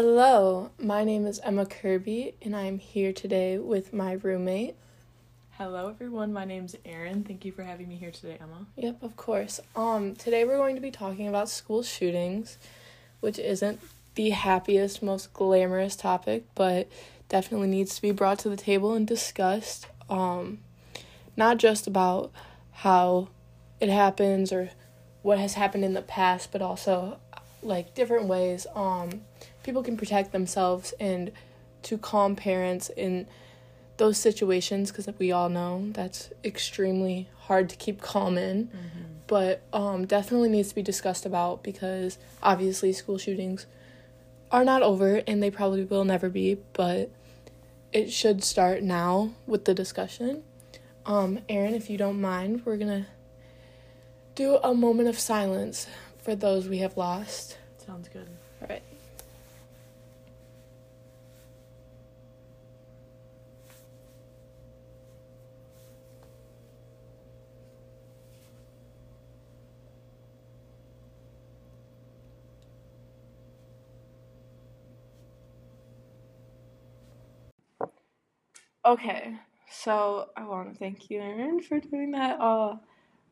[0.00, 4.76] Hello, my name is Emma Kirby, and I'm here today with my roommate.
[5.50, 6.32] Hello, everyone.
[6.32, 7.24] My name's Erin.
[7.24, 8.66] Thank you for having me here today, Emma.
[8.76, 9.58] Yep, of course.
[9.74, 12.58] Um, today we're going to be talking about school shootings,
[13.18, 13.80] which isn't
[14.14, 16.88] the happiest, most glamorous topic, but
[17.28, 19.88] definitely needs to be brought to the table and discussed.
[20.08, 20.60] Um,
[21.36, 22.30] not just about
[22.70, 23.30] how
[23.80, 24.70] it happens or
[25.22, 27.18] what has happened in the past, but also
[27.62, 29.22] like different ways um
[29.68, 31.30] people can protect themselves and
[31.82, 33.26] to calm parents in
[33.98, 38.68] those situations because we all know that's extremely hard to keep calm in.
[38.68, 39.04] Mm-hmm.
[39.26, 43.66] but um, definitely needs to be discussed about because obviously school shootings
[44.50, 47.10] are not over and they probably will never be but
[47.92, 50.44] it should start now with the discussion.
[51.04, 53.06] Um, erin if you don't mind we're gonna
[54.34, 55.86] do a moment of silence
[56.22, 57.58] for those we have lost.
[57.76, 58.30] Sounds good.
[58.62, 58.87] All right
[78.88, 79.34] Okay,
[79.70, 82.76] so I want to thank you, Erin, for doing that uh,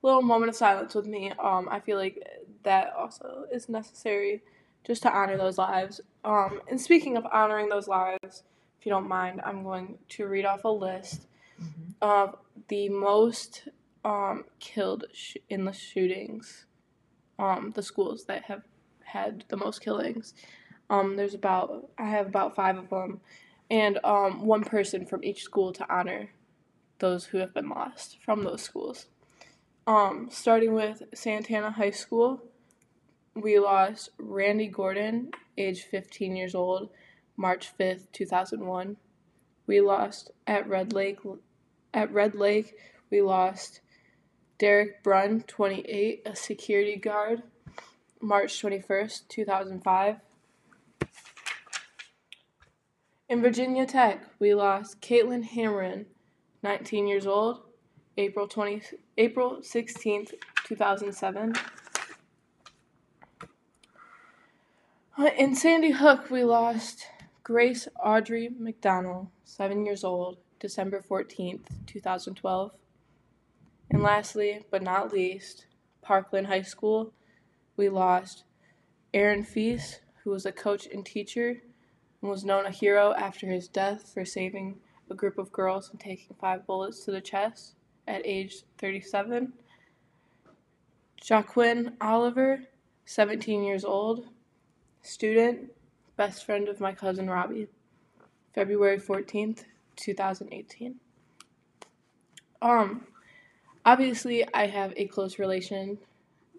[0.02, 1.32] little moment of silence with me.
[1.42, 2.22] Um, I feel like
[2.62, 4.42] that also is necessary
[4.84, 6.02] just to honor those lives.
[6.26, 8.42] Um, and speaking of honoring those lives,
[8.78, 11.26] if you don't mind, I'm going to read off a list
[11.58, 11.92] mm-hmm.
[12.02, 12.36] of
[12.68, 13.68] the most
[14.04, 16.66] um, killed sh- in the shootings,
[17.38, 18.64] um, the schools that have
[19.04, 20.34] had the most killings.
[20.90, 23.22] Um, there's about I have about five of them,
[23.70, 26.30] and um, one person from each school to honor
[26.98, 29.06] those who have been lost from those schools.
[29.86, 32.42] Um, starting with Santana High School,
[33.34, 36.90] we lost Randy Gordon, age 15 years old,
[37.36, 38.96] March 5th, 2001.
[39.66, 41.18] We lost at Red Lake.
[41.92, 42.74] At Red Lake,
[43.10, 43.80] we lost
[44.58, 47.42] Derrick Brun, 28, a security guard,
[48.20, 50.16] March 21st, 2005.
[53.28, 56.04] In Virginia Tech, we lost Caitlin Hammaren,
[56.62, 57.62] 19 years old,
[58.16, 58.82] April 20,
[59.18, 61.54] April 16th, 2007.
[65.18, 67.08] Uh, in Sandy Hook, we lost
[67.42, 72.70] Grace Audrey McDonnell, 7 years old, December 14th, 2012.
[73.90, 75.66] And lastly, but not least,
[76.00, 77.12] Parkland High School,
[77.76, 78.44] we lost
[79.12, 81.62] Aaron Feis, who was a coach and teacher
[82.20, 84.76] and was known a hero after his death for saving
[85.10, 87.74] a group of girls and taking five bullets to the chest
[88.06, 89.52] at age 37.
[91.28, 92.62] Joaquin Oliver,
[93.04, 94.26] 17 years old,
[95.02, 95.72] student,
[96.16, 97.68] best friend of my cousin Robbie,
[98.54, 99.64] February 14th,
[99.96, 100.96] 2018.
[102.62, 103.06] Um,
[103.84, 105.98] obviously, I have a close relation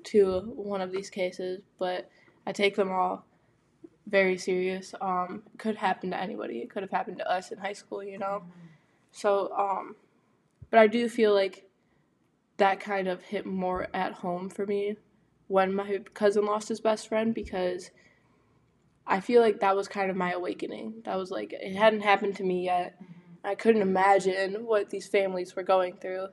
[0.06, 2.10] to one of these cases, but
[2.46, 3.26] I take them all
[4.08, 4.94] very serious.
[5.02, 6.60] Um, could happen to anybody.
[6.60, 8.44] It could have happened to us in high school, you know.
[8.44, 8.68] Mm-hmm.
[9.12, 9.96] So, um,
[10.70, 11.66] but I do feel like
[12.58, 14.98] that kind of hit more at home for me
[15.48, 17.92] when my cousin lost his best friend because
[19.06, 21.02] I feel like that was kind of my awakening.
[21.06, 22.96] That was like it hadn't happened to me yet.
[22.96, 23.48] Mm-hmm.
[23.48, 26.28] I couldn't imagine what these families were going through,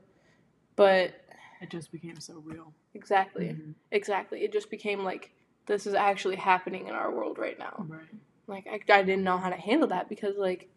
[0.74, 1.14] but
[1.60, 2.72] it just became so real.
[2.94, 3.46] Exactly.
[3.46, 3.72] Mm-hmm.
[3.92, 4.40] Exactly.
[4.40, 5.30] It just became like
[5.66, 7.86] this is actually happening in our world right now.
[7.88, 8.02] Right.
[8.46, 10.68] Like I, I didn't know how to handle that because like,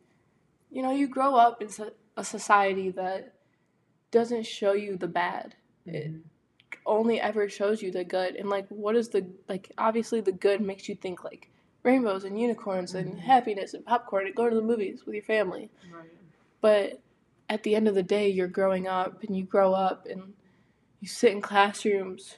[0.72, 1.70] you know, you grow up in
[2.16, 3.34] a society that
[4.12, 5.56] doesn't show you the bad.
[5.88, 5.96] Mm-hmm.
[5.96, 6.12] It
[6.86, 8.36] only ever shows you the good.
[8.36, 9.72] And like, what is the like?
[9.78, 11.50] Obviously, the good makes you think like
[11.84, 13.10] rainbows and unicorns mm-hmm.
[13.10, 15.70] and happiness and popcorn and go to the movies with your family.
[15.94, 16.10] Right.
[16.62, 17.02] But
[17.50, 20.34] at the end of the day, you're growing up and you grow up and
[21.00, 22.38] you sit in classrooms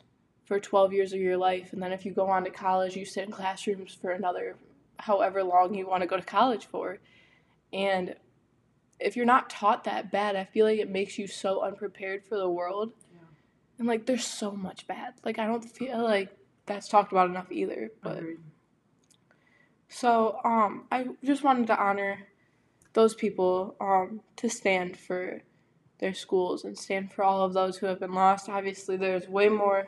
[0.50, 3.06] for 12 years of your life and then if you go on to college you
[3.06, 4.56] sit in classrooms for another
[4.97, 6.97] however long you want to go to college for.
[7.72, 8.16] And
[9.00, 12.38] if you're not taught that bad i feel like it makes you so unprepared for
[12.38, 12.91] the world.
[13.14, 13.20] Yeah.
[13.78, 15.14] and like there's so much bad.
[15.23, 16.35] Like i don't feel like
[16.66, 18.23] that's talked about enough either but
[19.88, 22.28] so um i just wanted to honor
[22.94, 25.41] those people um to stand for
[26.00, 28.50] their schools and stand for all of those who have been lost.
[28.50, 29.88] Obviously there's way more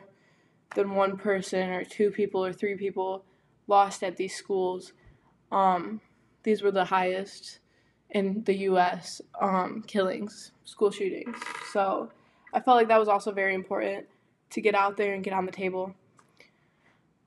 [0.74, 3.24] than one person or two people or three people
[3.66, 4.92] lost at these schools.
[5.50, 6.00] Um,
[6.42, 7.60] these were the highest
[8.10, 9.20] in the U.S.
[9.40, 11.36] Um, killings, school shootings.
[11.72, 12.10] So
[12.52, 14.06] I felt like that was also very important
[14.50, 15.94] to get out there and get on the table.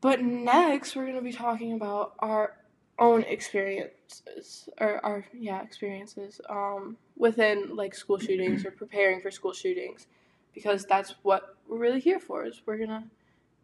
[0.02, 2.54] But next, we're going to be talking about our
[3.00, 9.54] own experiences or our yeah experiences um, within like school shootings or preparing for school
[9.54, 10.08] shootings
[10.54, 13.04] because that's what we're really here for is we're gonna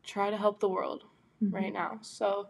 [0.03, 1.03] try to help the world
[1.44, 1.56] mm-hmm.
[1.56, 2.48] right now so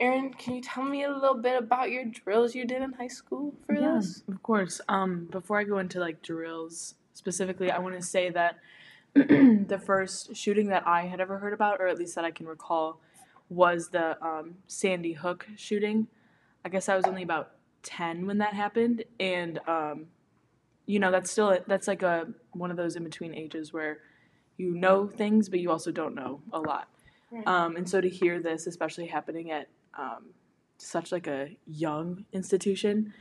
[0.00, 3.08] Erin, can you tell me a little bit about your drills you did in high
[3.08, 4.22] school for yeah, this?
[4.26, 4.80] Of course.
[4.88, 8.58] Um, before I go into like drills specifically, I want to say that
[9.14, 12.46] the first shooting that I had ever heard about, or at least that I can
[12.46, 13.00] recall,
[13.48, 16.08] was the um, Sandy Hook shooting.
[16.64, 17.52] I guess I was only about
[17.82, 19.04] 10 when that happened.
[19.20, 20.06] And, um,
[20.86, 23.98] you know, that's still, that's like a, one of those in between ages where
[24.56, 26.88] you know things, but you also don't know a lot.
[27.30, 27.46] Right.
[27.46, 29.68] Um, and so to hear this, especially happening at
[29.98, 30.26] um,
[30.78, 33.12] such like a young institution,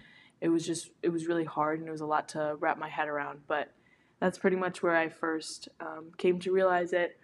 [0.42, 2.90] it was just, it was really hard and it was a lot to wrap my
[2.90, 3.40] head around.
[3.48, 3.72] But
[4.20, 7.18] that's pretty much where I first um, came to realize it.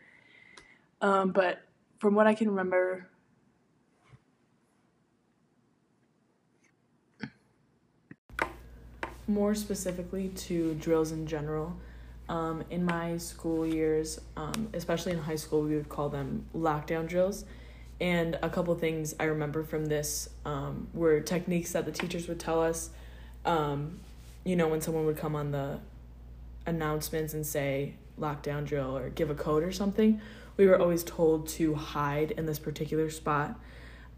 [1.01, 1.59] Um, but
[1.99, 3.07] from what I can remember,
[9.27, 11.75] more specifically to drills in general.
[12.29, 17.07] Um, in my school years, um, especially in high school, we would call them lockdown
[17.07, 17.45] drills.
[17.99, 22.39] And a couple things I remember from this um, were techniques that the teachers would
[22.39, 22.89] tell us.
[23.45, 23.99] Um,
[24.43, 25.79] you know, when someone would come on the
[26.65, 30.21] announcements and say lockdown drill or give a code or something,
[30.57, 33.59] we were always told to hide in this particular spot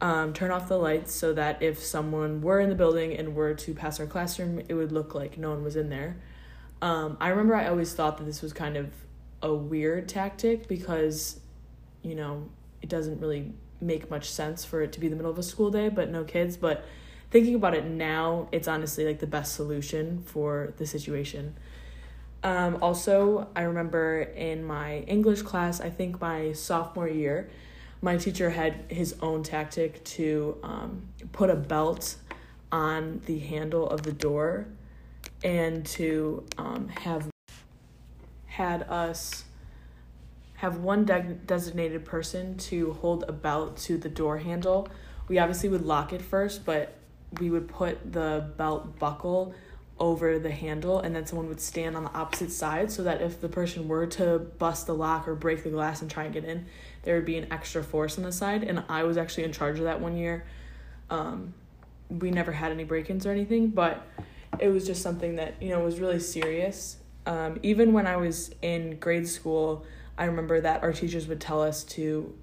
[0.01, 3.53] um, turn off the lights so that if someone were in the building and were
[3.53, 6.17] to pass our classroom, it would look like no one was in there.
[6.81, 8.91] Um, I remember I always thought that this was kind of
[9.41, 11.39] a weird tactic because,
[12.01, 12.49] you know,
[12.81, 15.71] it doesn't really make much sense for it to be the middle of a school
[15.71, 16.57] day, but no kids.
[16.57, 16.85] But
[17.31, 21.55] thinking about it now, it's honestly like the best solution for the situation.
[22.41, 27.49] Um, also, I remember in my English class, I think my sophomore year,
[28.01, 31.03] my teacher had his own tactic to um,
[31.33, 32.15] put a belt
[32.71, 34.67] on the handle of the door
[35.43, 37.29] and to um, have
[38.47, 39.45] had us
[40.55, 44.89] have one de- designated person to hold a belt to the door handle.
[45.29, 46.95] We obviously would lock it first, but
[47.39, 49.53] we would put the belt buckle
[49.99, 53.41] over the handle and then someone would stand on the opposite side so that if
[53.41, 56.45] the person were to bust the lock or break the glass and try and get
[56.45, 56.65] in
[57.03, 59.77] there would be an extra force on the side and i was actually in charge
[59.77, 60.45] of that one year
[61.09, 61.53] um,
[62.09, 64.07] we never had any break-ins or anything but
[64.61, 68.51] it was just something that you know was really serious um, even when i was
[68.61, 69.85] in grade school
[70.17, 72.33] i remember that our teachers would tell us to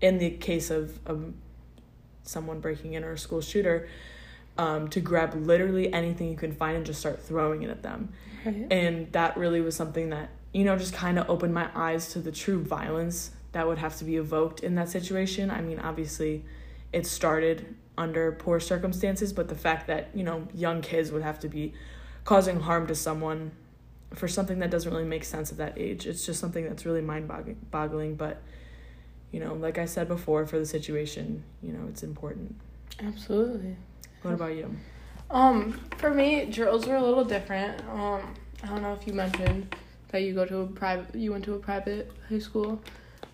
[0.00, 1.34] in the case of um,
[2.24, 3.88] someone breaking in or a school shooter
[4.58, 8.12] um, to grab literally anything you can find and just start throwing it at them.
[8.44, 8.66] Right.
[8.70, 12.18] And that really was something that, you know, just kind of opened my eyes to
[12.18, 15.50] the true violence that would have to be evoked in that situation.
[15.50, 16.44] I mean, obviously,
[16.92, 21.38] it started under poor circumstances, but the fact that, you know, young kids would have
[21.40, 21.74] to be
[22.24, 23.52] causing harm to someone
[24.14, 27.00] for something that doesn't really make sense at that age, it's just something that's really
[27.00, 27.30] mind
[27.70, 28.14] boggling.
[28.14, 28.42] But,
[29.30, 32.54] you know, like I said before, for the situation, you know, it's important.
[33.00, 33.76] Absolutely.
[34.22, 34.76] What about you?
[35.30, 37.80] Um, for me, drills were a little different.
[37.88, 39.74] Um, I don't know if you mentioned
[40.08, 42.80] that you go to a private, you went to a private high school,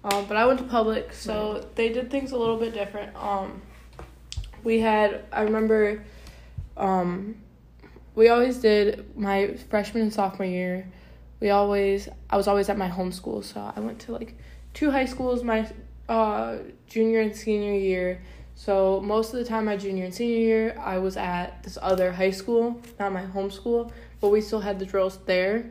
[0.04, 1.74] um, but I went to public, so right.
[1.74, 3.14] they did things a little bit different.
[3.16, 3.60] Um,
[4.64, 6.04] we had, I remember,
[6.76, 7.36] um,
[8.14, 10.86] we always did my freshman and sophomore year.
[11.40, 14.36] We always, I was always at my home school, so I went to like
[14.74, 15.68] two high schools my
[16.08, 18.20] uh, junior and senior year
[18.58, 22.10] so most of the time, my junior and senior year, I was at this other
[22.10, 25.70] high school, not my home school, but we still had the drills there.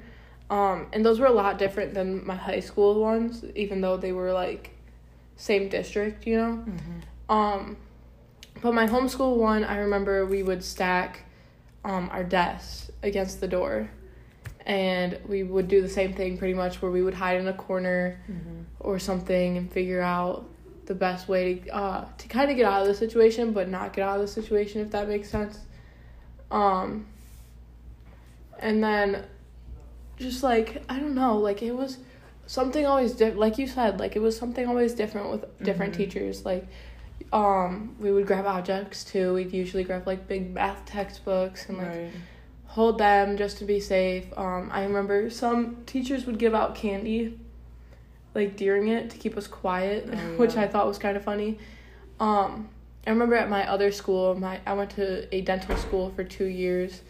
[0.50, 4.13] Um, and those were a lot different than my high school ones, even though they
[4.13, 4.70] were like
[5.36, 6.63] same district, you know.
[6.65, 7.32] Mm-hmm.
[7.36, 7.77] Um,
[8.61, 11.23] but my homeschool one, I remember we would stack
[11.83, 13.89] um, our desks against the door,
[14.65, 17.53] and we would do the same thing pretty much, where we would hide in a
[17.53, 18.63] corner mm-hmm.
[18.79, 20.45] or something and figure out
[20.85, 23.93] the best way to uh, to kind of get out of the situation, but not
[23.93, 25.59] get out of the situation if that makes sense.
[26.49, 27.05] Um,
[28.59, 29.25] and then
[30.17, 31.97] just like I don't know, like it was
[32.47, 33.39] something always different.
[33.39, 36.03] Like you said, like it was something always different with different mm-hmm.
[36.03, 36.45] teachers.
[36.45, 36.67] Like
[37.31, 39.34] um, we would grab objects too.
[39.34, 41.88] We'd usually grab like big math textbooks and like.
[41.88, 42.12] Right.
[42.72, 44.25] Hold them just to be safe.
[44.38, 47.39] Um, I remember some teachers would give out candy
[48.38, 50.36] like during it to keep us quiet, oh, yeah.
[50.38, 51.57] which I thought was kind of funny.
[52.19, 52.69] Um,
[53.05, 56.46] I remember at my other school, my I went to a dental school for two
[56.46, 57.01] years,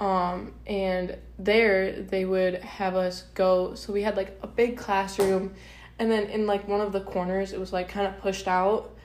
[0.00, 3.74] um, and there they would have us go.
[3.74, 5.54] So we had like a big classroom,
[5.98, 8.96] and then in like one of the corners, it was like kind of pushed out,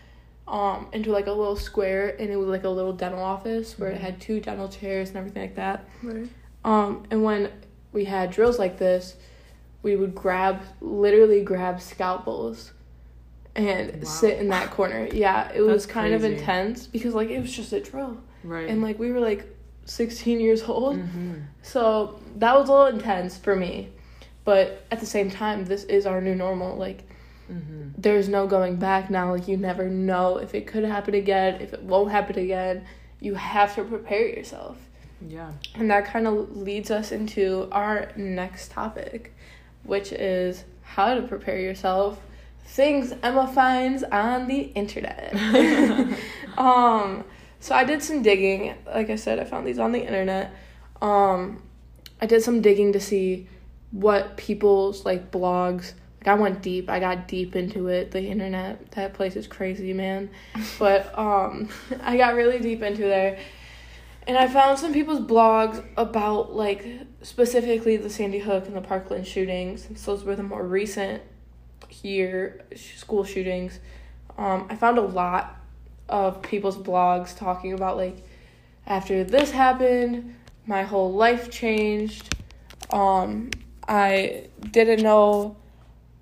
[0.48, 3.90] um, into like a little square, and it was like a little dental office where
[3.92, 4.02] it Mhm.
[4.02, 5.86] had two dental chairs and everything like that.
[6.02, 6.28] Right.
[6.66, 7.50] Um, and when
[7.92, 9.16] we had drills like this,
[9.84, 12.72] we would grab, literally grab scalpels
[13.56, 14.10] and Wow.
[14.10, 15.08] sit in that corner.
[15.14, 18.18] Yeah, it was That's kind of intense because like it was just a drill.
[18.44, 18.68] Right.
[18.70, 19.46] And like we were like
[19.86, 20.98] 16 years old.
[20.98, 23.90] hmm So that was a little intense for me.
[24.46, 26.76] But at the same time, this is our new normal.
[26.78, 27.08] Like
[27.48, 29.32] hmm there's no going back now.
[29.32, 32.86] Like you never know if it could happen again, if it won't happen again.
[33.20, 34.78] You have to prepare yourself.
[35.26, 35.52] Yeah.
[35.76, 39.34] And that kind of leads us into our next topic,
[39.84, 42.20] which is how to prepare yourself.
[42.66, 45.34] Things Emma finds on the internet.
[46.58, 47.24] um,
[47.60, 48.76] so I did some digging.
[48.86, 50.54] Like I said, I found these on the internet.
[51.02, 51.64] Um,
[52.20, 53.48] I did some digging to see
[53.92, 55.94] what people's like blogs.
[56.24, 56.90] Like I went deep.
[56.90, 58.12] I got deep into it.
[58.12, 60.30] The internet, that place is crazy, man.
[60.80, 61.68] But um,
[62.02, 63.38] I got really deep into there.
[64.26, 66.88] And I found some people's blogs about like
[67.24, 71.22] specifically the Sandy Hook and the Parkland shootings, since those were the more recent
[72.02, 73.80] year school shootings.
[74.38, 75.58] Um, I found a lot
[76.08, 78.26] of people's blogs talking about like
[78.88, 82.34] after this happened, my whole life changed.
[82.92, 83.50] Um,
[83.90, 85.58] I didn't know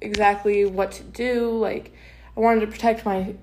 [0.01, 1.51] exactly what to do.
[1.57, 1.93] Like
[2.35, 3.35] I wanted to protect my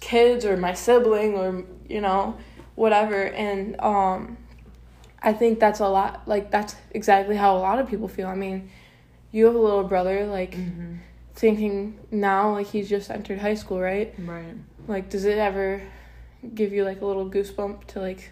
[0.00, 2.36] kids or my sibling or you know
[2.76, 4.36] whatever and um
[5.20, 8.34] i think that's a lot like that's exactly how a lot of people feel i
[8.36, 8.70] mean
[9.32, 10.94] you have a little brother like hmm
[11.34, 14.54] thinking now like he's just entered high school right Right.
[14.86, 15.82] like does it ever
[16.54, 18.30] give you like a little goosebump to like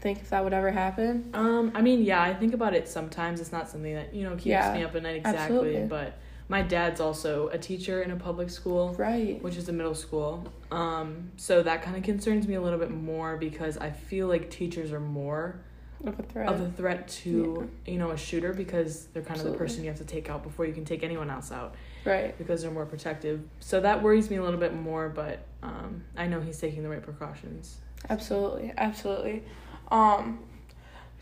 [0.00, 3.40] think if that would ever happen Um, I mean, yeah, I think about it sometimes.
[3.40, 5.46] It's not something that, you know, keeps Yeah, me up at night exactly.
[5.46, 5.86] absolutely.
[5.88, 6.18] But
[6.48, 10.44] my dad's also a teacher in a public school, right which is a middle school.
[10.70, 14.50] Um, so that kind of concerns me a little bit more because I feel like
[14.50, 15.60] teachers are more
[16.04, 19.46] of a threat of a threat to, you know, a shooter because they're kind of
[19.46, 22.36] the person you have to take out before you can take anyone else out right
[22.38, 23.42] because they're more protective.
[23.60, 26.88] So that worries me a little bit more, but um, I know he's taking the
[26.88, 27.78] right precautions.
[28.10, 29.44] Absolutely, absolutely.
[29.90, 30.40] Um,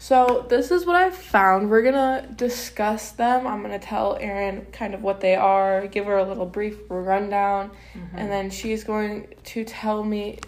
[0.03, 1.69] so this is what I found.
[1.69, 3.47] We're gonna discuss them.
[3.47, 7.71] I'm gonna tell Erin kind of what they are, give her a little brief rundown,
[7.95, 8.09] Mhm.
[8.15, 10.39] and then she's going to tell me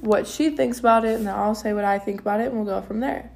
[0.00, 2.54] what she thinks about it, and then I'll say what I think about it, and
[2.56, 3.30] we'll go from there.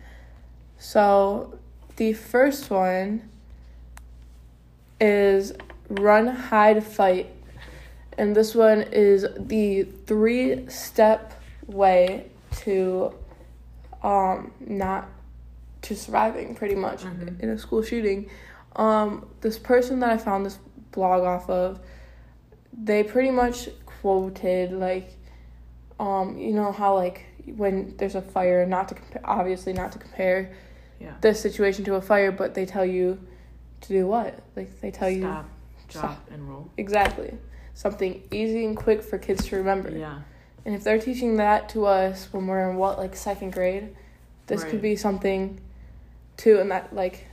[0.79, 1.59] So,
[1.97, 3.29] the first one
[4.99, 5.53] is
[5.91, 7.27] run, hide, fight.
[8.17, 11.35] And this one is the three step
[11.67, 12.31] way
[12.63, 13.13] to
[14.03, 15.07] um not
[15.83, 17.41] to surviving pretty much Mhm.
[17.41, 18.29] in a school shooting.
[18.77, 20.59] Um this person that I found this
[20.93, 21.81] blog off of
[22.73, 25.11] they pretty much quoted like
[25.99, 30.53] um you know how like when there's a fire not to obviously not to compare
[31.01, 31.13] yeah.
[31.21, 33.19] this situation to a fire but they tell you
[33.81, 35.49] to do what like they tell you Stop,
[35.89, 36.03] stop.
[36.03, 36.71] drop, and roll.
[36.77, 37.35] Exactly.
[37.75, 39.91] Something easy and quick for kids to remember.
[39.91, 40.21] Yeah.
[40.67, 43.97] And if they're teaching that to us when we're in what, like second grade,
[44.47, 44.71] this Right.
[44.71, 45.59] could be something
[46.41, 47.27] too and that like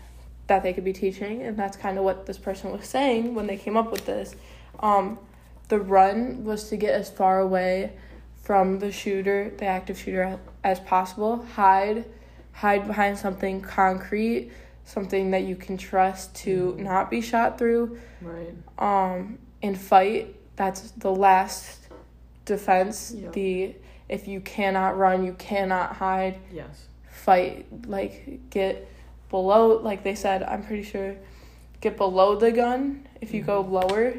[0.48, 3.48] that they could be teaching and that's kind of what this person was saying when
[3.48, 4.36] they came up with this.
[4.80, 5.20] Um
[5.70, 7.92] the run was to get as far away
[8.44, 11.44] from the shooter, the active shooter as possible.
[11.56, 12.06] Hide
[12.54, 14.52] hide behind something concrete,
[14.86, 16.80] something that you can trust to Mhm.
[16.80, 18.54] not be shot through Right.
[18.80, 21.80] um and fight that's the last
[22.46, 23.34] defense Yep.
[23.34, 23.76] the
[24.10, 26.88] if you cannot run you cannot hide Yes.
[27.10, 28.88] fight like get
[29.30, 31.16] below like they said i'm pretty sure
[31.82, 33.72] get below the gun if you go Mhm.
[33.72, 34.14] lower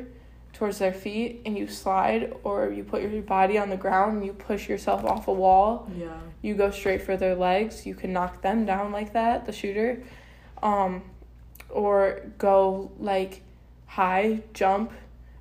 [0.53, 4.27] towards their feet and you slide or you put your body on the ground and
[4.27, 6.09] you push yourself off a wall Yeah.
[6.43, 10.03] you go straight for their legs you can knock them down like that the shooter
[10.63, 11.03] um
[11.71, 13.43] or go like
[13.87, 14.93] high jump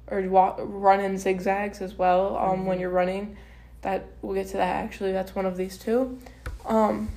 [0.09, 2.81] or walk run in zigzags as well um when Mhm.
[2.81, 3.36] you're running
[3.81, 6.17] that we'll get to that actually that's one of these two
[6.65, 7.09] um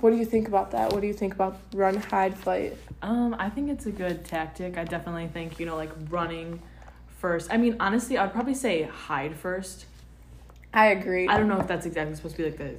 [0.00, 3.34] what do you think about that what do you think about run hide fight Um,
[3.38, 4.78] I think it's a good tactic.
[4.78, 6.60] I definitely think, you know, like running
[7.20, 7.52] first.
[7.52, 9.86] I mean, honestly, I'd probably say hide first.
[10.72, 12.70] i agree I don't know if that's exactly supposed to be like the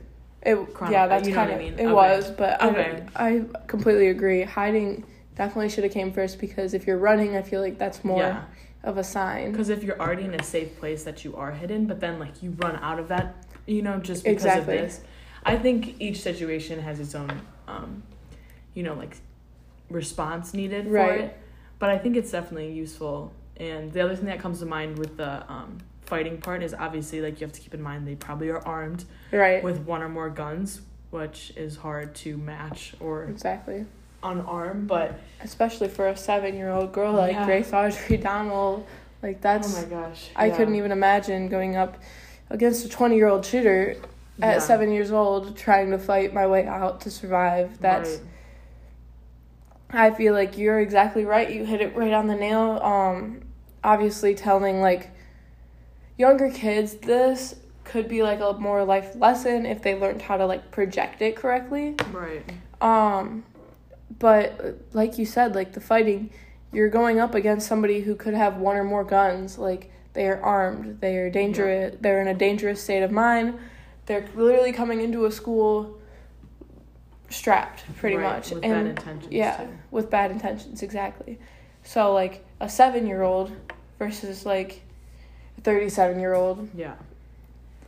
[0.49, 1.73] it chrono- yeah that's you know kind of I mean?
[1.73, 1.93] it Okay.
[1.93, 3.03] was but Okay.
[3.15, 3.31] I, I
[3.67, 5.03] completely agree hiding
[5.35, 8.43] definitely should have came first because if you're running i feel like that's more yeah.
[8.83, 11.85] of a sign Because if you're already in a safe place that you are hidden,
[11.87, 13.27] but then like you run out of that,
[13.65, 14.77] you know, just because Exactly.
[14.77, 15.01] of this.
[15.45, 18.03] I think each situation has its own, um,
[18.73, 19.17] you know, like
[19.89, 21.19] response needed for Right.
[21.21, 21.37] it.
[21.79, 23.31] But I think it's definitely useful.
[23.57, 27.21] And the other thing that comes to mind with the um, fighting part is obviously
[27.21, 29.63] like you have to keep in mind they probably are armed Right.
[29.63, 33.85] with one or more guns, which is hard to match or exactly.
[34.23, 34.87] unarm.
[34.87, 37.45] But Especially for a seven-year-old girl like Yeah.
[37.45, 38.85] Grace Audrey Donald,
[39.21, 40.57] like that's oh my gosh, I yeah.
[40.57, 41.97] couldn't even imagine going up
[42.49, 43.95] against a twenty-year-old shooter
[44.41, 47.79] at seven years old trying to fight my way out to survive.
[47.79, 48.21] That's Right.
[49.89, 51.49] I feel like you're exactly right.
[51.49, 52.79] You hit it right on the nail.
[52.81, 53.41] Um,
[53.83, 55.11] obviously, telling like
[56.17, 60.45] younger kids this could be like a more life lesson if they learned how to
[60.45, 61.95] like project it correctly.
[62.11, 62.43] right.
[62.81, 63.45] Um,
[64.19, 66.31] but like you said, like the fighting,
[66.73, 69.57] you're going up against somebody who could have one or more guns.
[69.57, 70.99] Like they are armed.
[70.99, 71.95] They are dangerous.
[72.01, 73.57] They're in a dangerous state of mind.
[74.05, 75.97] They're literally coming into a school
[77.29, 79.33] strapped, pretty Right, much, with and bad intentions.
[79.33, 79.69] yeah, too.
[79.91, 81.39] with bad intentions, exactly.
[81.83, 83.51] So like a seven year old
[83.99, 84.81] versus like
[85.57, 86.95] a thirty seven year old, yeah,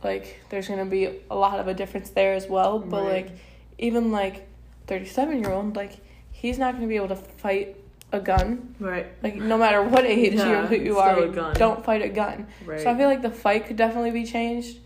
[0.02, 2.78] like there's gonna be a lot of a difference there as well.
[2.78, 3.12] But Right.
[3.26, 3.30] like
[3.78, 4.46] even like
[4.86, 5.92] thirty seven year old, like
[6.32, 7.76] he's not gonna be able to fight
[8.10, 8.74] a gun.
[8.80, 12.46] right, Like no matter what age Yeah, you you are, don't fight a gun.
[12.64, 12.80] right.
[12.80, 14.78] So I feel like the fight could definitely be changed.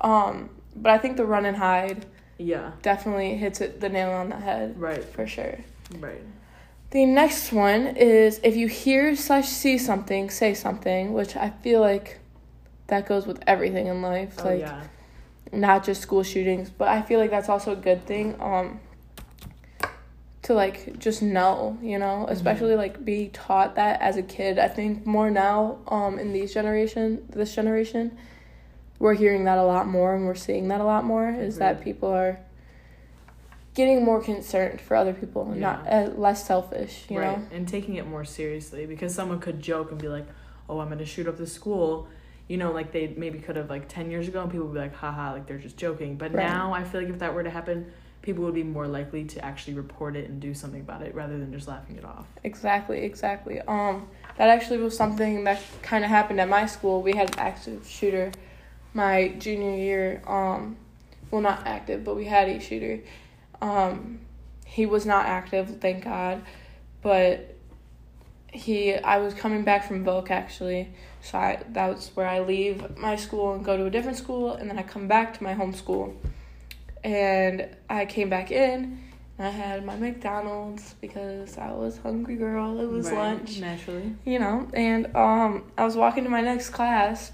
[0.00, 0.48] Um,
[0.82, 2.06] but I think the run and hide
[2.38, 5.58] yeah, definitely hits it the nail on the head right, for sure.
[5.98, 6.22] right.
[6.90, 11.80] The next one is if you hear slash see something, say something, which I feel
[11.80, 12.18] like
[12.86, 14.84] that goes with everything in life, Oh like yeah,
[15.52, 18.40] not just school shootings, but I feel like that's also a good thing.
[18.40, 18.80] Um,
[20.48, 24.58] to like just know, you know, especially like be taught that as a kid.
[24.58, 28.16] I think more now, um, in these generation, this generation,
[28.98, 31.30] we're hearing that a lot more and we're seeing that a lot more.
[31.30, 32.40] Is that people are
[33.74, 37.38] getting more concerned for other people and not uh, less selfish, you right.
[37.38, 37.46] know.
[37.52, 40.26] And taking it more seriously because someone could joke and be like,
[40.68, 42.08] "Oh, I'm gonna shoot up the school."
[42.48, 44.80] You know, like they maybe could have like ten years ago, and people would be
[44.80, 46.16] like, "Haha," like they're just joking.
[46.16, 46.46] But Right.
[46.46, 49.44] now, I feel like if that were to happen, people would be more likely to
[49.44, 52.26] actually report it and do something about it rather than just laughing it off.
[52.42, 53.60] Exactly, exactly.
[53.60, 57.00] Um, that actually was something that kind of happened at my school.
[57.00, 58.32] We had an active shooter
[58.98, 60.22] my junior year.
[60.26, 60.76] Um,
[61.30, 63.00] well, not active, but we had a shooter.
[63.62, 64.20] Um,
[64.66, 66.42] he was not active, thank God,
[67.02, 67.54] but
[68.52, 68.94] he.
[68.94, 70.88] I was coming back from Voc actually,
[71.22, 74.52] so I that was where I leave my school and go to a different school,
[74.54, 76.14] and then I come back to my home school,
[77.04, 79.00] and I came back in.
[79.38, 82.80] and I had my McDonald's because I was hungry girl.
[82.80, 84.14] It was Right, lunch naturally.
[84.24, 87.32] you know and um i was walking to my next class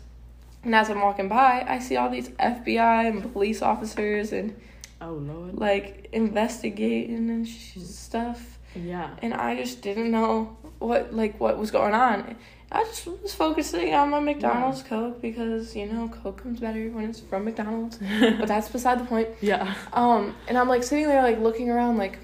[0.65, 4.55] and as i'm walking by i see all these fbi and police officers and
[5.01, 5.55] Oh lord.
[5.59, 9.11] like investigating and sh- stuff Yeah.
[9.23, 12.37] and i just didn't know what like what was going on
[12.73, 17.11] i just was focusing on my mcdonald's coke because you know coke comes better when
[17.11, 19.75] it's from mcdonald's but that's beside the point Yeah.
[19.93, 22.19] um and i'm like sitting there like looking around like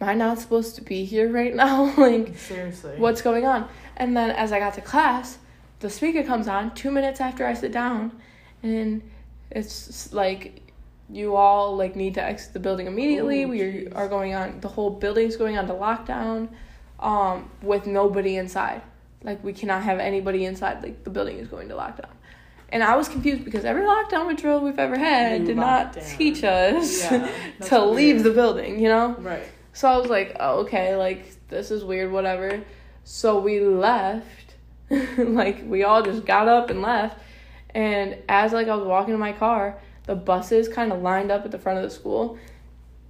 [0.00, 2.94] am i not supposed to be here right now like Seriously.
[2.98, 3.68] what's going on.
[3.96, 5.36] And then as I got to class,
[5.80, 8.12] the speaker comes on two minutes after I sit down,
[8.62, 9.02] and
[9.50, 10.62] it's like
[11.10, 13.44] you all like need to exit the building immediately.
[13.44, 16.48] Oh, we are, are going on the whole building's going on to lockdown,
[17.00, 18.82] um, with nobody inside.
[19.22, 20.82] Like we cannot have anybody inside.
[20.82, 22.10] Like the building is going to lockdown.
[22.72, 26.44] And I was confused because every lockdown drill we've ever had did locked not teach
[26.44, 27.28] us Yeah,
[27.66, 28.26] to leave weird.
[28.26, 29.16] the building, you know?
[29.18, 29.42] Right.
[29.72, 32.60] So I was like, oh, okay, like this is weird, whatever.
[33.02, 34.49] So we left.
[35.18, 37.18] like we all just got up and left.
[37.74, 41.44] And as like I was walking to my car, the buses kind of lined up
[41.44, 42.38] at the front of the school.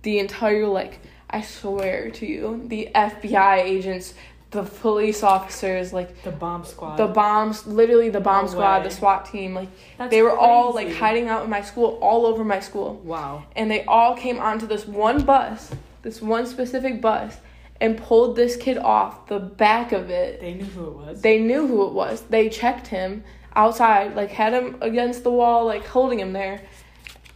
[0.02, 4.14] The entire like I swear to you, the FBI agents,
[4.50, 6.96] the police officers, like The bomb squad.
[6.96, 8.88] the bombs, literally the bomb No squad, way.
[8.88, 12.26] the SWAT team, like That's they were all like hiding out in my school, all
[12.26, 13.44] over my school Wow.
[13.54, 15.70] and they all came onto this one bus,
[16.02, 17.36] this one specific bus,
[17.80, 20.40] and pulled this kid off the back of it.
[20.40, 21.22] They knew who it was.
[21.22, 22.20] They knew who it was.
[22.22, 23.24] They checked him
[23.56, 26.60] outside, like had him against the wall, like holding him there,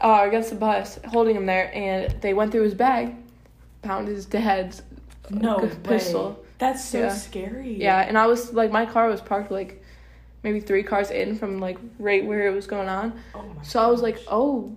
[0.00, 3.14] uh, against the bus, holding him there, and they went through his bag,
[3.82, 4.82] found his dad's
[5.30, 5.70] no way.
[5.82, 6.44] pistol.
[6.58, 7.08] That's so Yeah.
[7.08, 7.74] scary.
[7.74, 9.82] Yeah, and I was like, my car was parked like
[10.42, 13.18] maybe three cars in from like right where it was going on.
[13.34, 13.62] Oh my.
[13.62, 14.76] So I was like, oh,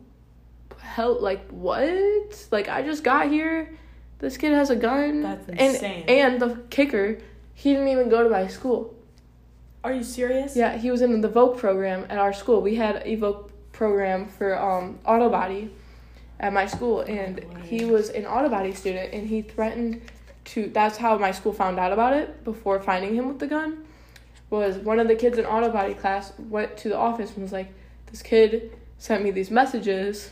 [0.80, 2.48] hell, like what?
[2.52, 3.78] Like I just got here.
[4.20, 5.22] This kid has a gun.
[5.22, 6.06] That's and, insane.
[6.08, 7.20] And the kicker,
[7.54, 8.96] he didn't even go to my school.
[9.84, 10.56] Are you serious?
[10.56, 12.62] Yeah, he was in the Voc program at our school.
[12.62, 15.72] We had a Voc program for um auto body
[16.40, 20.02] at my school, and he was an auto body student, and he threatened
[20.46, 20.70] to.
[20.70, 23.86] That's how my school found out about it before finding him with the gun.
[24.50, 27.54] was one of the kids in auto body class went to the office and was
[27.54, 27.72] like,
[28.08, 30.32] "This kid sent me these messages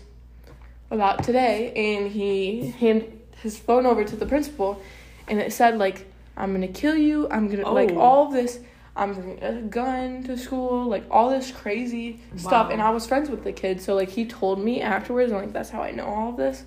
[0.90, 3.15] about today," and he handed
[3.46, 4.82] his phone over to the principal,
[5.30, 7.28] and it said like, "I'm gonna kill you.
[7.32, 8.00] I'm gonna like Oh.
[8.00, 8.60] all of this."
[8.98, 12.70] I'm bringing a gun to school, like all this crazy stuff.
[12.72, 15.52] And I was friends with the kid, so like he told me afterwards, and like
[15.54, 16.64] that's how I know all of this.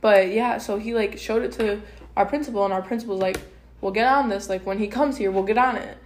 [0.00, 1.80] But yeah, so he like showed it to
[2.16, 3.38] our principal, and our principal's like,
[3.80, 4.48] "We'll get on this.
[4.48, 5.96] Like when he comes here, we'll get on it."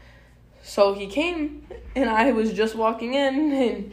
[0.63, 3.93] So he came, and I was just walking in, and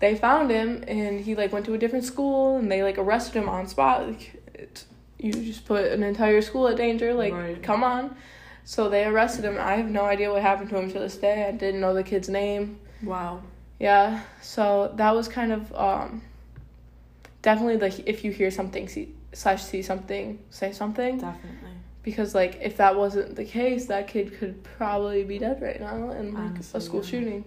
[0.00, 3.36] they found him, and he like went to a different school, and they like arrested
[3.36, 4.08] him on spot.
[4.08, 4.39] Like,
[5.22, 7.12] you just put an entire school at danger.
[7.14, 7.62] Like, Right.
[7.62, 8.16] come on.
[8.64, 9.56] So they arrested him.
[9.58, 11.44] I have no idea what happened to him to this day.
[11.46, 12.78] I didn't know the kid's name.
[13.02, 13.42] Wow.
[13.78, 16.20] Yeah, so that was kind of um,
[17.42, 21.18] definitely like if you hear something see, slash see something, say something.
[21.18, 21.70] Definitely.
[22.02, 26.10] Because like if that wasn't the case, that kid could probably be dead right now
[26.10, 27.10] in like Honestly, a school yeah.
[27.10, 27.44] shooting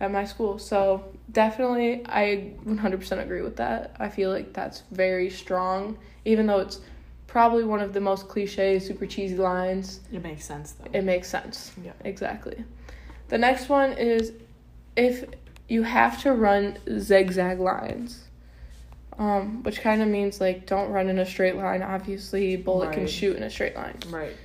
[0.00, 0.58] at my school.
[0.60, 3.96] So definitely, I one hundred percent agree with that.
[3.98, 6.80] I feel like that's very strong, even though it's
[7.26, 10.00] probably one of the most cliche, super cheesy lines.
[10.12, 10.90] It makes sense though.
[10.92, 11.72] It makes sense.
[11.82, 11.92] Yeah.
[12.04, 12.64] Exactly.
[13.28, 14.32] The next one is
[14.96, 15.24] if
[15.68, 18.24] you have to run zigzag lines,
[19.18, 21.82] um, which kind of means like don't run in a straight line.
[21.82, 23.98] Obviously, bullet can shoot in a straight line.
[24.08, 24.36] Right.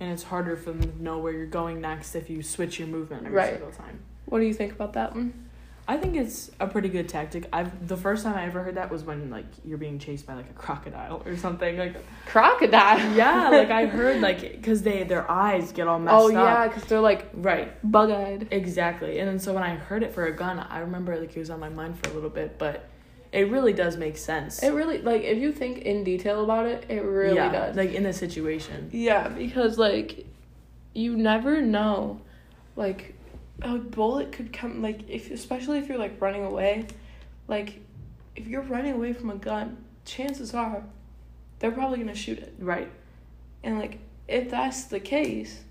[0.00, 2.86] And it's harder for them to know where you're going next if you switch your
[2.86, 3.50] movement every Right.
[3.54, 3.98] single time.
[4.26, 5.47] What do you think about that one?
[5.90, 7.48] I think it's a pretty good tactic.
[7.50, 10.34] I've the first time I ever heard that was when like you're being chased by
[10.34, 11.96] like a crocodile or something like
[12.26, 12.98] Crocodile.
[13.16, 16.34] yeah like I heard like because they their eyes get all oh, messed Oh up.
[16.34, 17.72] Oh yeah, because they're like Right.
[17.90, 18.48] bug-eyed.
[18.50, 19.18] Exactly.
[19.18, 21.48] And then so when I heard it for a gun, I remember like it was
[21.48, 22.86] on my mind for a little bit, but
[23.32, 24.62] it really does make sense.
[24.62, 27.76] It really like if you think in detail about it, it really yeah, does.
[27.76, 28.90] Like in the situation.
[28.92, 30.26] Yeah, because like
[30.92, 32.20] you never know
[32.76, 33.14] like
[33.62, 36.86] a bullet could come like if especially if you're like running away,
[37.48, 37.80] like
[38.36, 40.84] if you're running away from a gun, chances are
[41.58, 42.54] they're probably going to shoot it.
[42.58, 42.90] Right.
[43.62, 45.62] And like if that's the case,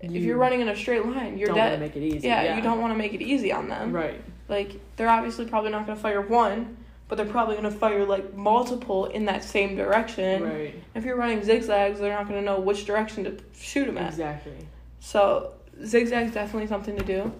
[0.00, 1.80] if You you're running in a straight line, you're don't want to dead.
[1.80, 2.28] make it easy.
[2.28, 3.92] yeah, you don't want to make it easy on them.
[3.92, 4.20] Right.
[4.48, 6.76] Like they're obviously probably not going to fire one,
[7.08, 10.44] but they're probably going to fire like multiple in that same direction.
[10.44, 10.74] Right.
[10.94, 14.10] If you're running zigzags, they're not going to know which direction to shoot them at.
[14.10, 14.56] Exactly.
[15.00, 15.52] So
[15.84, 17.32] zigzags definitely something to do.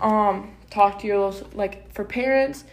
[0.00, 2.64] Um, talk to your local like for parents.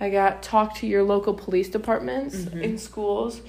[0.00, 2.62] I got talk to your local police departments Mhm.
[2.62, 3.40] in schools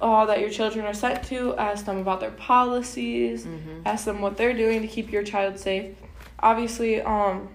[0.00, 1.54] uh, that your children are sent to.
[1.56, 3.44] Ask them about their policies.
[3.44, 3.82] Mm-hmm.
[3.84, 5.94] Ask them what they're doing to keep your child safe.
[6.40, 7.48] Obviously, um,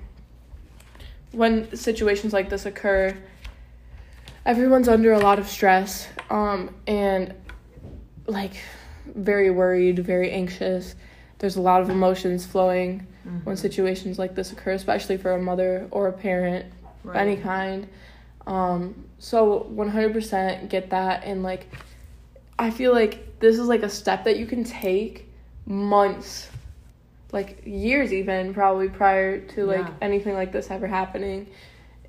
[1.31, 3.15] when situations like this occur,
[4.45, 7.33] everyone's under a lot of stress um, and
[8.27, 8.53] like
[9.05, 10.95] very worried, very anxious.
[11.39, 13.37] There's a lot of emotions flowing Mm-hmm.
[13.39, 16.67] when situations like this occur, especially for a mother or a parent
[17.03, 17.87] of any kind.
[18.45, 21.23] Um, so 100% get that.
[21.23, 21.67] And like,
[22.59, 25.27] I feel like this is like a step that you can take
[25.65, 26.49] months,
[27.31, 29.93] like years even, probably prior to like Yeah.
[30.03, 31.47] anything like this ever happening.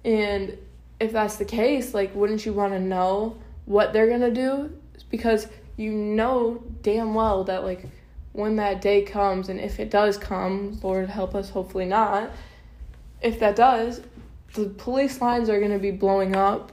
[0.05, 0.59] And
[1.01, 4.71] if that's the case, like, wouldn't you want to know what they're gonna do?
[5.09, 7.87] Because you know damn well that like
[8.37, 12.31] when that day comes, and if it does come, Lord help us, hopefully not.
[13.22, 14.03] If that does,
[14.55, 16.70] the police lines are gonna be blowing up.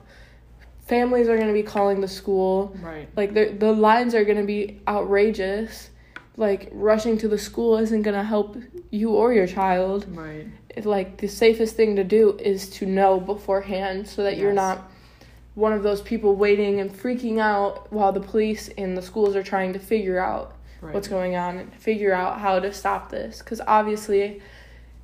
[0.87, 2.75] Families are gonna be calling the school.
[2.81, 3.07] Right.
[3.15, 5.89] Like the the lines are gonna be outrageous.
[6.35, 8.57] Like rushing to the school isn't gonna help
[8.89, 10.45] you or your child Right.
[10.75, 14.91] it- like the safest thing to do is to know beforehand so that you're not
[15.55, 19.43] one of those people waiting and freaking out while the police and the schools are
[19.43, 20.93] trying to figure out Right.
[20.93, 24.41] what's going on and figure out how to stop this because obviously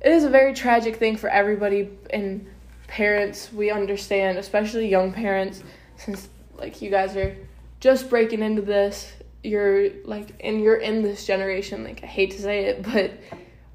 [0.00, 2.46] it is a very tragic thing for everybody and
[2.86, 5.62] parents we understand especially young parents
[5.96, 7.34] since like you guys are
[7.80, 9.10] just breaking into this
[9.42, 13.12] you're like and you're in this generation like i hate to say it but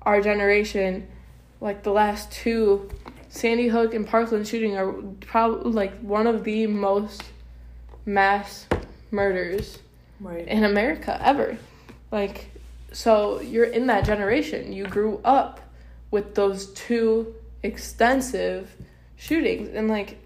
[0.04, 1.08] our generation
[1.60, 2.88] like the last two
[3.30, 4.92] sandy hook and parkland shooting are
[5.22, 7.24] probably like one of the most
[8.06, 8.68] mass
[9.10, 9.80] murders
[10.22, 10.48] Right.
[10.48, 11.58] in America ever.
[12.16, 12.50] Like,
[12.94, 14.72] so you're in that generation.
[14.72, 15.60] You grew up
[16.12, 18.74] with those two extensive
[19.18, 20.18] shootings, and like,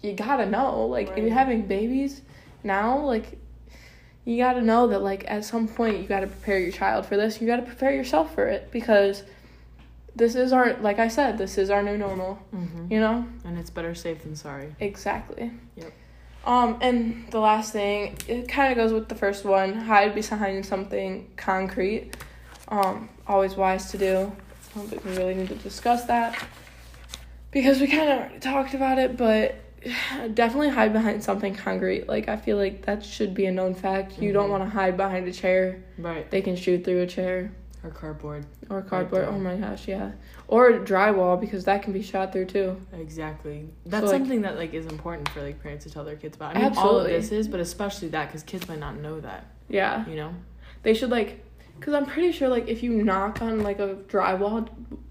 [0.00, 2.22] you gotta know, like, if you're having babies
[2.62, 3.36] now, like,
[4.24, 7.40] you gotta know that, like, at some point, you gotta prepare your child for this.
[7.40, 9.24] You gotta prepare yourself for it because
[10.14, 12.92] this is our, like I said, this is our new normal, Mm-hmm.
[12.92, 13.26] you know?
[13.44, 14.76] And it's better safe than sorry.
[14.78, 15.50] Exactly.
[15.74, 15.92] Yep.
[16.46, 20.64] Um, and the last thing, it kind of goes with the first one hide behind
[20.66, 22.12] something concrete.
[22.68, 24.32] Um, always wise to do.
[24.74, 26.46] I don't think we really need to discuss that
[27.50, 29.54] because we kind of already talked about it, but
[30.34, 32.08] definitely hide behind something concrete.
[32.08, 34.18] Like I feel like that should be a known fact.
[34.20, 34.52] You don't Mhm.
[34.52, 35.82] want to hide behind a chair.
[35.96, 36.30] Right.
[36.30, 37.52] They can shoot through a chair
[37.84, 38.46] Or cardboard.
[38.70, 39.22] or cardboard.
[39.24, 39.30] there.
[39.30, 40.12] oh my gosh, yeah.
[40.48, 42.80] Or drywall because that can be shot through too.
[42.94, 43.68] Exactly.
[43.84, 46.56] That's like- something that like is important for like parents to tell their kids about.
[46.56, 49.46] I mean, all of this is, but especially that because kids might not know that.
[49.68, 50.06] Yeah.
[50.08, 50.34] You know.
[50.82, 51.44] They should like,
[51.80, 54.68] cause I'm pretty sure like if you knock on like a drywall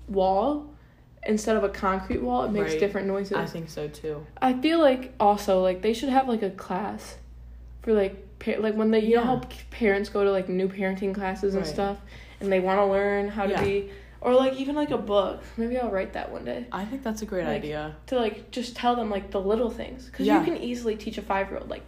[0.07, 0.69] wall
[1.25, 2.79] instead of a concrete wall, it makes Right.
[2.79, 3.33] different noises.
[3.37, 4.25] I think so too.
[4.41, 7.17] I feel like also like they should have like a class
[7.83, 11.13] for like pa- like when they you know how parents go to like new parenting
[11.13, 11.73] classes and Right.
[11.73, 11.97] stuff
[12.39, 13.63] and they want to learn how to Yeah.
[13.63, 13.89] be
[14.21, 15.41] or like even like a book.
[15.57, 17.95] Maybe I'll write that one day I think that's a great Like, idea.
[18.07, 20.39] to like just tell them like the little things cuz Yeah.
[20.39, 21.83] you can easily teach a 5-year-old like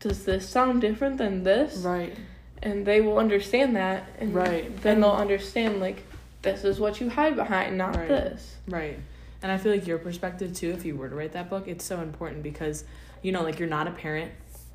[0.00, 1.78] does this sound different than this?
[1.78, 2.16] Right.
[2.62, 4.76] And they will understand that and Right.
[4.82, 6.02] then And- they'll understand like
[6.42, 8.08] this is what you hide behind, not Right.
[8.08, 8.56] this.
[8.68, 8.98] Right.
[9.42, 11.84] And I feel like your perspective too, if you were to write that book, it's
[11.84, 12.84] so important because,
[13.22, 14.30] you know, like you're not a parent,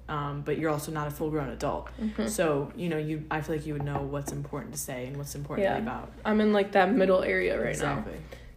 [0.10, 1.88] um, but you're also not a full grown adult.
[2.02, 2.30] Mhm.
[2.30, 5.18] So, you know, you I feel like you would know what's important to say and
[5.18, 5.76] what's important Yeah.
[5.76, 6.12] to be about.
[6.26, 8.04] I'm in like that middle area right now.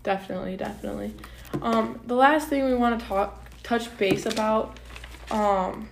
[0.02, 1.14] Definitely, definitely.
[1.62, 4.76] Um, the last thing we want to talk touch base about
[5.30, 5.88] um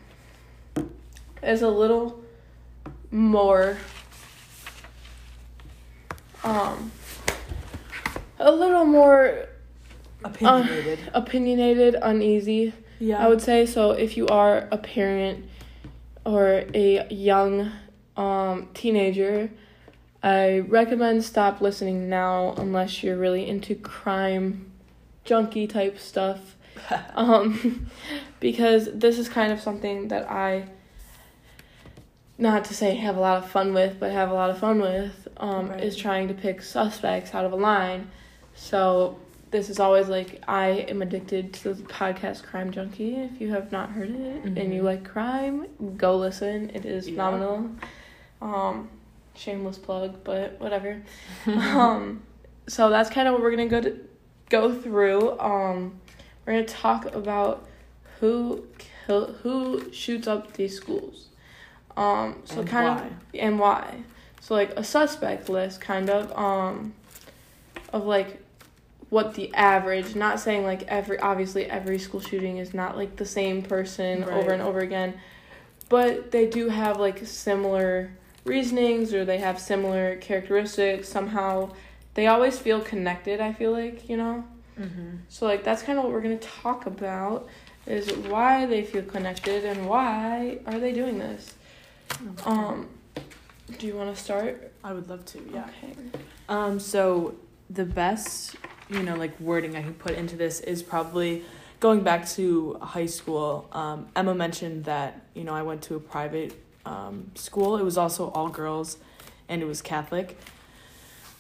[1.43, 2.23] is a little
[3.11, 3.77] more
[6.45, 6.91] um
[8.39, 9.47] a little more
[10.25, 10.99] Opinionated.
[11.13, 13.25] opinionated, uneasy, yeah.
[13.25, 13.67] I would say.
[13.67, 15.45] So if you are a parent
[16.25, 17.73] or a young
[18.17, 19.51] um teenager,
[20.23, 24.71] I recommend stop listening now unless you're really into crime
[25.25, 26.57] junkie type stuff.
[27.15, 27.91] um
[28.41, 30.67] because this is kind of something that I
[32.37, 34.81] not to say have a lot of fun with, but have a lot of fun
[34.81, 35.85] with, um, Right.
[35.85, 38.11] is trying to pick suspects out of a line.
[38.57, 39.19] So
[39.55, 43.15] this is always like I am addicted to the podcast Crime Junkie.
[43.15, 44.85] If you have not heard it and you Mhm.
[44.85, 46.71] like crime, go listen.
[46.75, 47.13] It is Yeah.
[47.15, 47.71] phenomenal.
[48.43, 48.89] Um,
[49.37, 51.01] shameless plug, but whatever.
[51.47, 52.25] um,
[52.67, 53.97] so that's kind of what we're gonna go to
[54.51, 55.39] go through.
[55.39, 56.01] Um,
[56.45, 57.65] we're gonna talk about
[58.19, 58.67] who
[59.07, 61.29] kill who shoots up these schools.
[61.97, 63.07] Um, so And kind why.
[63.07, 64.03] of and why.
[64.41, 66.37] So like a suspect list, kind of.
[66.37, 66.95] Um,
[67.93, 68.43] of like
[69.15, 70.17] what the average.
[70.17, 74.51] Not saying like every obviously every school shooting is not like the same person over
[74.51, 75.15] and over again,
[75.89, 78.11] but they do have like similar
[78.45, 81.71] reasonings or they have similar characteristics somehow.
[82.15, 83.41] They always feel connected.
[83.41, 84.45] I feel like you know.
[84.81, 85.19] Mm-hmm.
[85.29, 87.47] So like that's kind of what we're gonna talk about
[87.87, 91.55] is why they feel connected and why are they doing this.
[92.45, 92.89] Um,
[93.79, 94.73] do you want to start?
[94.83, 95.39] I would love to.
[95.53, 95.69] Yeah.
[95.69, 95.95] Okay.
[96.49, 97.37] Um, so
[97.71, 98.57] the best,
[98.89, 101.45] you know, like wording I can put into this is probably
[101.81, 103.69] going back to high school.
[103.73, 106.55] Um, Emma mentioned that, you know, I went to a private
[106.87, 107.77] um, school.
[107.77, 108.99] It was also all girls
[109.49, 110.39] and it was Catholic.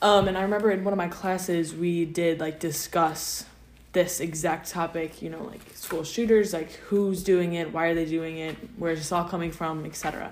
[0.02, 3.46] Um, and I remember in one of my classes, we did like discuss
[3.92, 8.04] this exact topic, you know, like school shooters, like who's doing it, why are they
[8.04, 10.30] doing it, where's this all coming from, etc.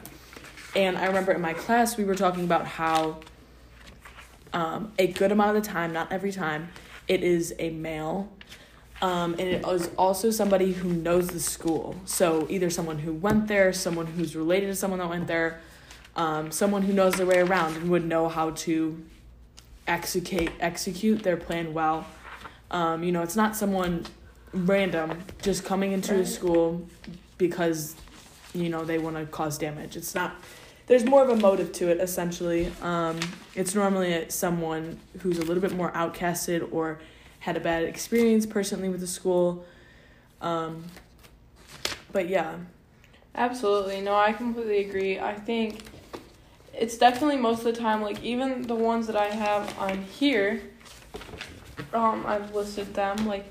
[0.75, 3.21] And I remember in my class, we were talking about how
[4.53, 6.71] um, a good amount of the time, not every time,
[7.09, 8.31] it is a male.
[9.01, 11.97] Um, and it is also somebody who knows the school.
[12.05, 15.61] So either someone who went there, someone who's related to someone that went there,
[16.15, 19.03] um, someone who knows their way around and would know how to
[19.87, 22.07] execute execute their plan well.
[22.71, 24.07] Um, you know, it's not someone
[24.53, 26.87] random just coming into a school
[27.39, 27.97] because
[28.55, 29.97] you know they want to cause damage.
[29.97, 30.37] It's not
[30.93, 33.19] there's more of a motive to it essentially um,
[33.55, 37.01] it's normally someone who's a little bit more outcasted or
[37.41, 39.65] had a bad experience personally with the school
[40.41, 40.85] um,
[42.13, 42.57] but yeah
[43.35, 44.01] Absolutely.
[44.01, 45.19] No, I completely agree.
[45.19, 45.85] I think
[46.75, 50.63] it's definitely most of the time like even the ones that I have on here
[51.93, 53.45] um I've listed them like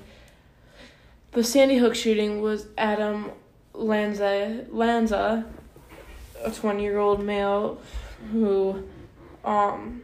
[1.30, 3.30] the Sandy Hook shooting was Adam
[3.74, 5.44] Lanza Lanza
[6.44, 7.80] a 20-year-old male
[8.30, 8.82] who
[9.44, 10.02] um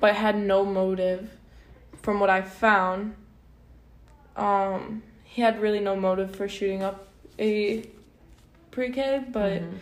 [0.00, 1.30] but had no motive
[2.02, 3.14] from what I found
[4.36, 7.84] um he had really no motive for shooting up a
[8.70, 9.74] pre-K, but Mhm.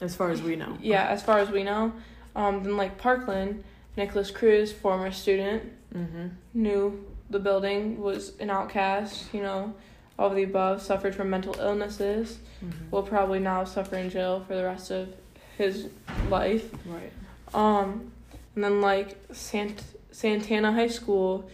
[0.00, 1.92] as far as we know yeah, as far as we know,
[2.36, 3.64] um, then like Parkland,
[3.96, 5.62] Nikolas Cruz, former student,
[5.94, 6.28] mm-hmm.
[6.54, 9.32] knew the building was an outcast.
[9.34, 9.74] You know,
[10.18, 12.38] all of the above, suffered from mental illnesses.
[12.64, 12.90] Mm-hmm.
[12.90, 15.08] Will probably now suffer in jail for the rest of
[15.56, 15.88] his
[16.28, 16.68] life.
[16.86, 17.12] right
[17.54, 18.12] Um,
[18.54, 21.48] And then like Sant- Santana High School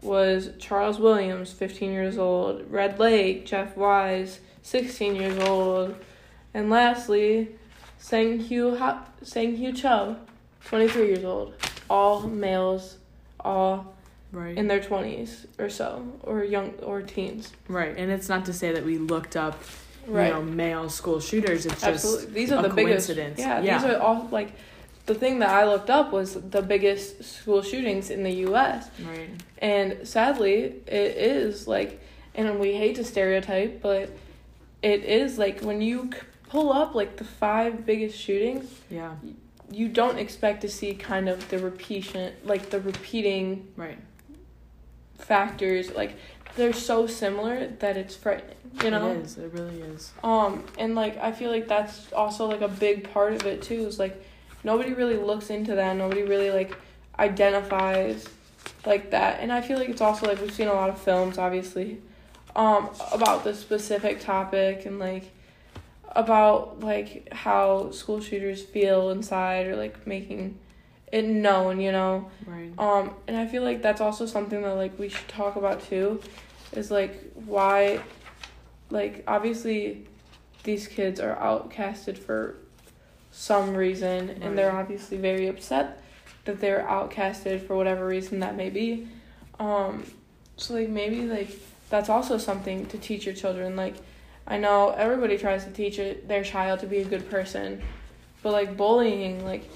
[0.00, 2.70] was Charles Williams, 15 years old.
[2.70, 5.94] Red Lake, Jeff Weise, 16 years old.
[6.54, 7.48] And lastly,
[7.98, 10.16] Sang Hugh ha- Sang Hugh Cho,
[10.66, 11.54] 23 years old.
[11.90, 12.96] All males,
[13.40, 13.94] all
[14.30, 14.56] Right.
[14.58, 17.52] in their 20s or so, or young or teens.
[17.68, 17.94] right.
[17.96, 19.58] And it's not to say that we looked up,
[20.06, 20.26] Right.
[20.28, 21.64] you know, male school shooters.
[21.66, 22.24] It's Absolutely.
[22.24, 23.08] just These are the biggest.
[23.08, 23.78] Yeah, Yeah.
[23.78, 24.52] these are all like
[25.06, 28.90] the thing that I looked up was the biggest school shootings in the US.
[29.06, 29.30] right.
[29.58, 32.00] And sadly, it is like
[32.34, 34.10] and we hate to stereotype, but
[34.82, 36.10] it is like when you
[36.50, 39.14] pull up like the five biggest shootings, Yeah.
[39.72, 43.98] you don't expect to see kind of the repetition like the repeating Right.
[45.18, 46.16] Factors like
[46.56, 49.12] they're so similar that it's frightening, you know?
[49.12, 49.38] It is.
[49.38, 50.12] It really is.
[50.24, 53.86] Um, and like I feel like that's also like a big part of it too.
[53.86, 54.22] Is like
[54.64, 55.96] nobody really looks into that.
[55.96, 56.76] Nobody really like
[57.18, 58.26] identifies
[58.84, 59.40] like that.
[59.40, 62.00] And I feel like it's also like we've seen a lot of films, obviously,
[62.56, 65.30] um, about this specific topic and like
[66.16, 70.58] about like how school shooters feel inside or like making
[71.10, 72.30] it known, you know.
[72.46, 72.72] Right.
[72.78, 76.20] Um, and I feel like that's also something that like we should talk about too,
[76.72, 78.00] is like why,
[78.90, 80.06] like obviously,
[80.64, 82.56] these kids are outcasted for
[83.30, 86.02] some reason, and they're obviously very upset
[86.44, 89.06] that they're outcasted for whatever reason that may be.
[89.60, 90.04] Um,
[90.56, 91.50] so like maybe like
[91.90, 93.76] that's also something to teach your children.
[93.76, 93.94] Like,
[94.46, 97.82] I know everybody tries to teach it, their child to be a good person,
[98.42, 99.68] but like bullying, like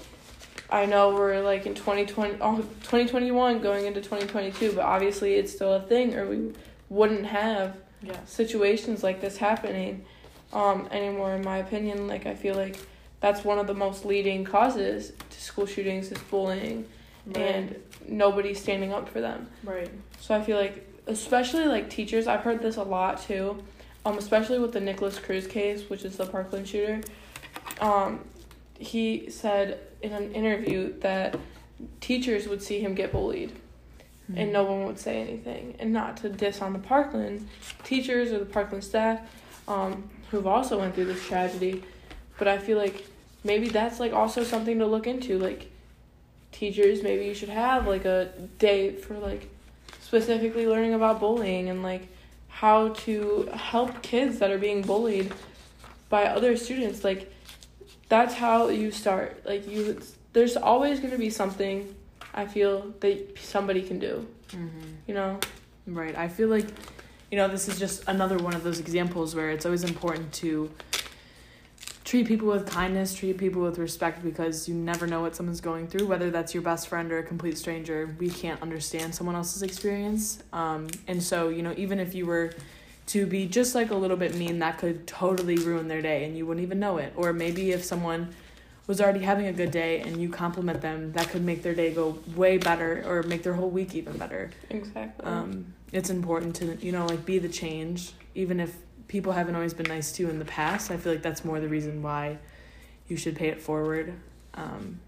[0.69, 5.73] I know we're like in 2020, oh, 2021 going into 2022, but obviously it's still
[5.73, 6.51] a thing, or we
[6.89, 8.17] wouldn't have Yeah.
[8.25, 10.03] situations like this happening
[10.51, 12.07] um, anymore, in my opinion.
[12.07, 12.77] Like, I feel like
[13.21, 16.85] that's one of the most leading causes to school shootings is bullying,
[17.35, 17.75] and
[18.07, 19.47] nobody standing up for them.
[19.63, 19.89] right.
[20.19, 23.63] So I feel like, especially like teachers, I've heard this a lot too,
[24.05, 27.01] um, especially with the Nikolas Cruz case, which is the Parkland shooter.
[27.79, 28.19] Um,
[28.77, 31.35] he said in an interview that
[31.99, 33.51] teachers would see him get bullied
[34.27, 34.37] Hmm.
[34.37, 35.75] and no one would say anything.
[35.79, 37.47] And not to diss on the Parkland
[37.83, 39.19] teachers or the Parkland staff,
[39.67, 41.83] um, who've also went through this tragedy,
[42.37, 43.05] but I feel like
[43.43, 45.37] maybe that's like also something to look into.
[45.37, 45.69] Like
[46.51, 49.49] teachers, maybe you should have like a day for like
[49.99, 52.07] specifically learning about bullying and like
[52.47, 55.33] how to help kids that are being bullied
[56.07, 57.03] by other students.
[57.03, 57.32] Like
[58.13, 59.43] that's how you start.
[59.43, 59.99] Like you,
[60.33, 61.95] there's always gonna be something
[62.31, 64.27] I feel that somebody can do.
[64.49, 64.81] Mm-hmm.
[65.07, 65.39] You know.
[65.87, 66.15] Right.
[66.15, 66.67] I feel like,
[67.31, 70.69] you know, this is just another one of those examples where it's always important to
[72.03, 75.87] treat people with kindness, treat people with respect because you never know what someone's going
[75.87, 78.15] through, whether that's your best friend or a complete stranger.
[78.19, 80.43] We can't understand someone else's experience.
[80.53, 82.53] Um, and so, you know, even if you were
[83.07, 86.37] to be just like a little bit mean, that could totally ruin their day and
[86.37, 87.13] you wouldn't even know it.
[87.15, 88.33] Or maybe if someone
[88.87, 91.93] was already having a good day and you compliment them, that could make their day
[91.93, 95.25] go way better or make their whole week even better Exactly.
[95.25, 98.75] um, it's important to you know like be the change even if
[99.07, 101.59] people haven't always been nice to you in the past i feel like that's more
[101.59, 102.37] the reason why
[103.07, 104.11] you should pay it forward
[104.55, 104.99] um,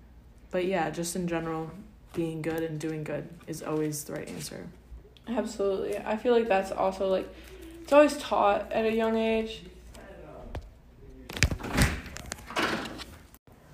[0.52, 1.72] but yeah just in general
[2.14, 4.68] being good and doing good is always the right answer
[5.28, 5.98] Absolutely.
[5.98, 7.28] I feel like that's also like
[7.86, 9.62] it's always taught at a young age.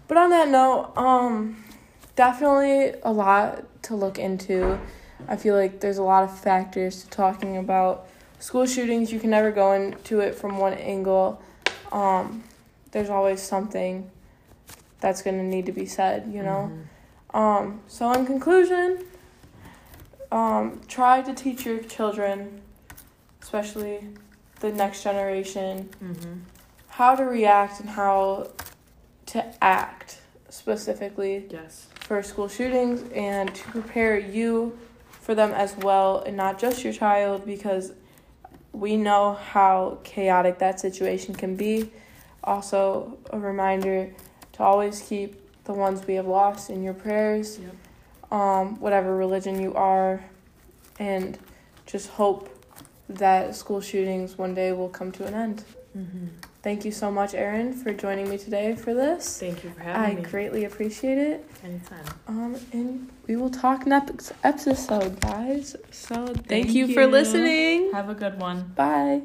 [0.09, 1.63] But on that note, um
[2.17, 4.77] definitely a lot to look into.
[5.29, 8.05] I feel like there's a lot of factors to talking about
[8.39, 9.13] school shootings.
[9.13, 11.41] You can never go into it from one angle.
[11.93, 12.43] Um
[12.91, 14.11] there's always something
[14.99, 16.69] that's going to need to be said, you know.
[17.33, 17.37] Mhm.
[17.39, 19.05] Um, so in conclusion,
[20.33, 22.61] um, try to teach your children,
[23.41, 24.07] especially
[24.59, 26.41] the next generation, Mhm.
[26.89, 28.47] how to react and how
[29.27, 30.19] to act
[30.49, 34.77] specifically yes for school shootings and to prepare you
[35.09, 37.93] for them as well and not just your child because
[38.73, 41.91] we know how chaotic that situation can be.
[42.43, 44.09] Also, a reminder
[44.53, 48.31] to always keep the ones we have lost in your prayers, Yep.
[48.31, 50.21] um, whatever religion you are,
[50.99, 51.37] and
[51.85, 52.49] just hope
[53.17, 55.63] that school shootings one day will come to an end.
[55.97, 56.29] Mhm.
[56.63, 59.39] Thank you so much, Erin, for joining me today for this.
[59.39, 61.45] thank you for I having me I greatly appreciate it.
[61.63, 65.75] anytime Um, and we will talk next episode, guys.
[65.91, 67.91] So thank, Thank you for listening.
[67.93, 69.23] have a good one Bye.